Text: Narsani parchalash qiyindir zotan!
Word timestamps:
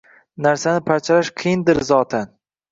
Narsani 0.45 0.81
parchalash 0.87 1.31
qiyindir 1.43 1.85
zotan! 1.93 2.37